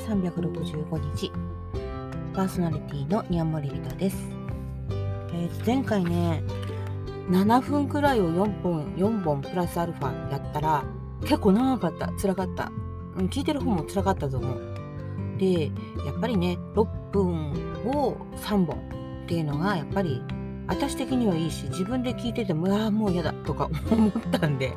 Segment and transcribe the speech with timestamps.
[0.00, 1.32] 365日。
[2.38, 4.16] パーソナリティのニャンモリビトです、
[5.32, 6.44] えー、前回ね
[7.30, 10.84] 7分くらいを4本4本プラスアルファやったら
[11.22, 12.12] 結構長かった。
[12.12, 12.70] 辛かった、
[13.16, 14.60] うん、聞いてる方も辛かったと思う。
[15.36, 15.64] で
[16.06, 17.50] やっぱりね6分
[17.86, 18.76] を3本
[19.24, 20.22] っていうのがやっぱり
[20.68, 24.76] 私的にはいいし自分で聞いててもああもう嫌だとか思ったんで。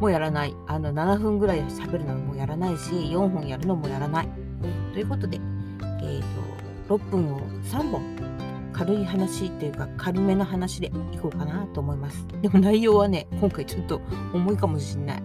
[0.00, 0.54] もうやらない。
[0.66, 4.28] あの、7分ぐらい喋るのもやらないし、4本やるのもやらない。
[4.92, 5.40] ということで、
[6.02, 6.22] え、ー、
[6.88, 8.02] と、6分を3本、
[8.72, 12.26] 軽い話っていうか、軽めの話でいこうかなと思います。
[12.42, 14.00] でも内容はね、今回ちょっと
[14.32, 15.22] 重いかもしれない。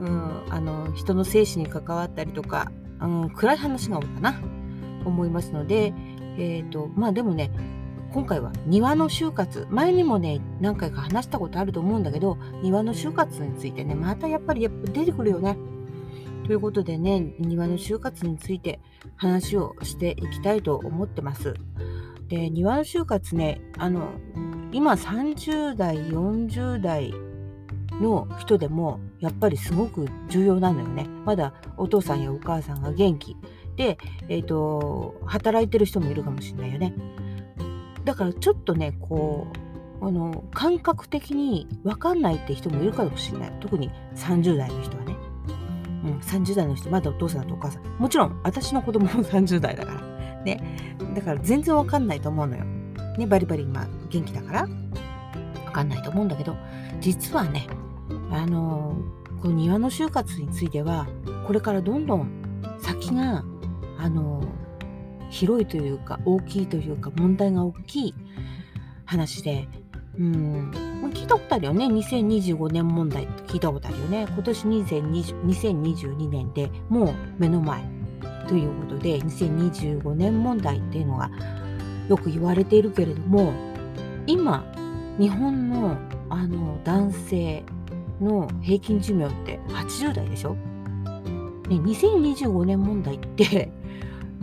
[0.00, 2.70] うん、あの、人の生死に関わったりとか、
[3.00, 4.34] うん、暗い話が多いかな、
[5.04, 5.94] 思いますので、
[6.36, 7.50] え、ー、と、まあでもね、
[8.14, 15.56] 今回は庭の就活前にもね何回か話したことあると思うんだけど庭の就活についてねまたやっぱりやっぱ出てくるよね。
[16.46, 18.78] ということでね庭の就活について
[19.16, 21.54] 話をしていきたいと思ってます。
[22.28, 24.12] で庭の就活ねあの
[24.70, 27.12] 今30代40代
[28.00, 31.08] の人でもやっぱりすごく重要なのよね。
[31.24, 33.36] まだお父さんやお母さんが元気
[33.74, 36.94] で、えーと働いてる人もいるかもしれないよね。
[38.04, 39.46] だからちょっとねこ
[40.00, 43.52] うあの感覚的に分かんないって人もいるかもしれない。
[43.60, 45.16] 特に30代の人はね、
[46.04, 47.82] うん、30代の人まだお父さんとお母さん。
[47.98, 50.00] もちろん私の子供も 30代だから。
[50.44, 50.96] ね。
[51.14, 52.64] だから全然分かんないと思うのよ、
[53.16, 54.66] ね、バリバリ今元気だから。
[54.66, 56.54] 分かんないと思うんだけど。
[57.00, 57.66] 実はね
[58.30, 58.96] あの
[59.40, 61.06] この庭の就活については
[61.46, 62.30] これからどんどん
[62.78, 63.44] 先が
[63.98, 64.42] あの
[65.34, 68.14] 広いというか大きいというか問題が大きい
[69.04, 69.68] 話で、
[70.16, 70.70] うん、
[71.12, 71.86] 聞いたことあるよね。
[71.86, 74.26] 2025年問題って聞いたことあるよね。
[74.28, 77.84] 今年2022年でもう目の前
[78.46, 81.28] ということで、2025年問題っていうのが
[82.08, 83.52] よく言われているけれども、
[84.28, 84.64] 今、
[85.18, 85.96] 日本の
[86.30, 87.64] あの男性
[88.20, 90.60] の平均寿命って80代でしょ、ね、
[91.70, 93.70] 2025年問題って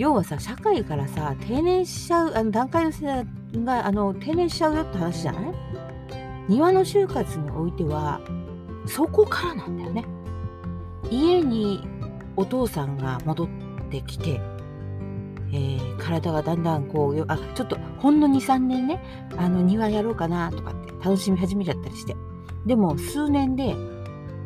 [0.02, 3.24] 要はさ社会からさ定年しちゃうあの段階の世代
[3.64, 5.54] があの定年しちゃうよって話じゃない？
[6.50, 8.20] 庭の就活においては
[8.88, 10.04] そこからなんだよね。
[11.12, 11.88] 家に
[12.36, 13.50] お父さんが戻っ
[13.92, 14.42] てきて、
[15.52, 19.04] えー、体がだんだんこうあちょっとほんの23年ね
[19.38, 22.16] あの庭やろうかなとかって楽しみ始めちゃったりして。
[22.66, 23.76] でも数年で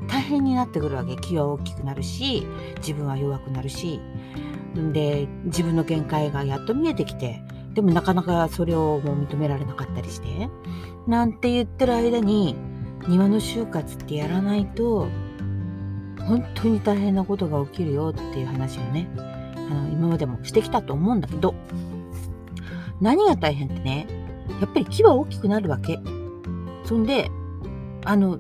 [0.10, 1.16] 大変になってくるわけ。
[1.16, 2.46] 気は大きくなるし
[2.80, 4.02] 自分は弱くなるし。
[4.94, 7.42] で自分の限界がやっと見えてきて
[7.74, 10.50] でもなかなかそれをもう認められなかったりして。
[11.08, 12.56] なんて言ってる間に
[13.08, 15.08] 庭の就活ってやらないと
[16.20, 21.54] 本当に大変なことが起きるよっていう話をねあの今までもしてきたと思うんだけど
[23.00, 24.08] 何が大変ってね
[24.60, 26.00] やっぱり木は大きくなるわけ。
[26.86, 27.30] そんで
[28.06, 28.40] あの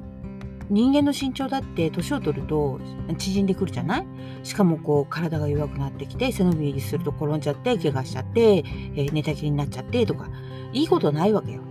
[0.69, 2.79] 人間の身長だって年を取ると
[3.17, 4.05] 縮んでくるじゃない？
[4.43, 10.29] しかもこう体が弱くなってきて背伸びすると転んじゃって怪我しちゃって、えー、寝たきりになっちゃってとか
[10.73, 11.61] いいことないわけよ。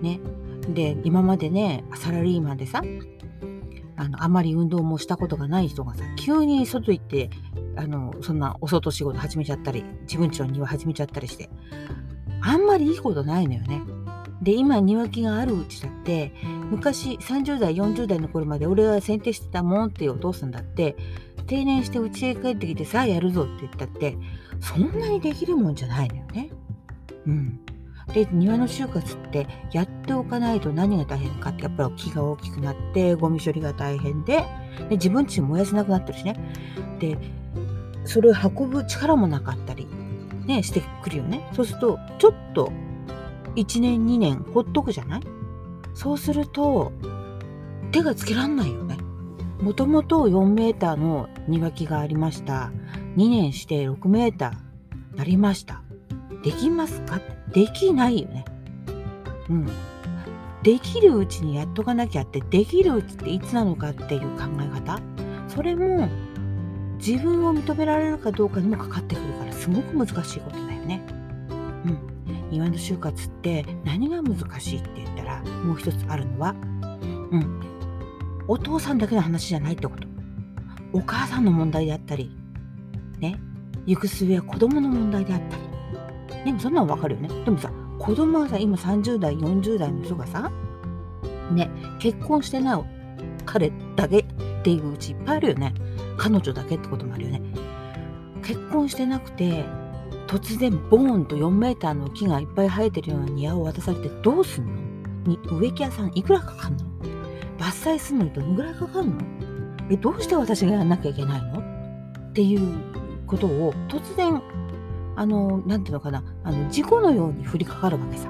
[0.00, 0.20] ね。
[0.68, 2.82] で今までねサラリーマンでさ
[3.96, 7.30] あのあまり運動もしたことがない人がさ急に外行って
[7.76, 11.50] あのそんなお外仕事始めちゃったり自分家の庭始めちゃったりして
[12.40, 13.82] あんまりいいことないのよね。
[14.44, 16.32] で今庭木があるうちだって
[16.70, 20.96] 昔30代40代の頃まで俺は剪定してたもんっていうお父さんだって
[21.46, 24.16] 定年して家へ帰ってきてさあやるぞって言ったって
[24.60, 26.50] そんなにできるもんじゃないのよね。
[27.26, 27.60] うん。
[28.12, 34.44] で庭の就活ってやっておかないと何が大変かってやっぱり木が大きくなってゴミ処理が大変で
[34.90, 36.36] で自分ち燃やせなくなってるしね
[37.00, 37.16] で
[38.04, 39.88] それを運ぶ力もなかったり、
[40.44, 42.70] ね、してくるよねそうするとちょっと
[43.56, 45.22] 1年2年ほっとくじゃない？
[45.94, 46.92] そうすると
[47.92, 48.98] 手がつけらんないよね。
[49.60, 52.72] もともと4メーターの庭木がありました。
[53.16, 55.82] 2年して6メーターなりました。
[56.42, 57.20] できますか？
[57.52, 58.44] できないよね。
[59.48, 59.68] うん。
[60.62, 65.00] できるうちにやっとかなきゃって、できるうちっていつなのかっていう考え方？
[65.48, 66.08] それも
[66.96, 70.73] 自分を認められるかどうかにもかかってくるから、すごく難しいことね。
[72.44, 72.50] うん。
[72.50, 76.54] 庭の就活って何が難しいって言ったらもう一つあるのは、
[77.30, 77.60] うん、
[78.48, 80.06] お父さんだけの話じゃないってこと。
[80.92, 82.30] お母さんの問題であったり
[83.18, 83.36] ね
[83.84, 85.62] 行く末は子供の問題であったり。
[86.44, 87.28] でもそんなの分かるよね。
[87.44, 90.50] でもさ子供はさ今30代40代の人がさ
[91.52, 92.84] ね結婚してない
[93.44, 94.24] 彼だけっ
[94.62, 95.74] ていううちいっぱいあるよね。
[96.16, 97.42] 彼女だけってこともあるよね。
[98.42, 99.64] 結婚してなくて
[100.34, 104.72] 突然ボーンと4メーターの木がいっぱい生えてるような庭を渡されてどうすんの？
[105.30, 106.84] に植木屋さんいくらかかんの？
[107.56, 109.12] 伐採するのにどのぐらいかかるの？
[109.92, 111.60] えどうして私がやんなきゃいけないの？
[111.60, 112.74] っていう
[113.28, 114.42] ことを突然
[115.14, 116.24] あのなんていうのかな？
[116.42, 118.28] あの事故のように降りかかるわけさ。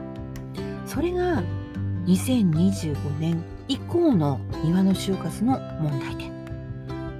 [0.84, 1.42] それが
[2.04, 6.33] 2025年以降の庭の就活の問題点。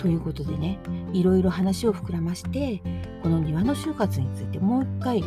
[0.05, 0.79] ということでね
[1.15, 2.83] いろいろ話を膨らまして
[3.23, 5.25] この庭の就活についてもう一回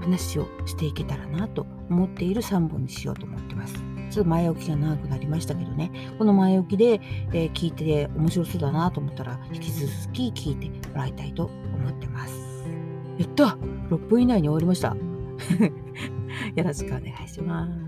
[0.00, 3.74] 話をしていけたらなと思っている3本にしようと思ってます。
[4.10, 7.00] ちょっと前置きが長くなりましたけどね、この前置きで、
[7.32, 12.34] えー、聞いて面白そうだなと思ったら、引き続き聞いてもらいたいと思ってます。
[13.18, 13.58] やった
[13.90, 14.96] !6 分以内に終わりました。
[16.56, 17.83] よろしくお願いします。